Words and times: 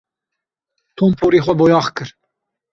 Tom 0.97 1.11
porê 1.19 1.39
xwe 1.45 1.53
boyax 1.59 1.87
kir. 1.95 2.09